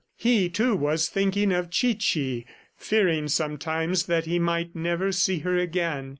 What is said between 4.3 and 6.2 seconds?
might never see her again.